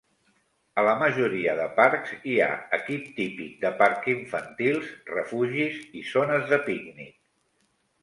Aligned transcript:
A 0.81 0.85
la 0.87 0.95
majoria 1.01 1.53
de 1.59 1.67
parcs 1.81 2.15
hi 2.31 2.39
ha 2.39 2.49
equip 2.79 3.05
típic 3.21 3.55
de 3.67 3.73
parc 3.83 4.11
infantils, 4.17 4.91
refugis 5.15 5.81
i 6.03 6.07
zones 6.13 6.53
de 6.57 6.65
pícnic. 6.69 7.19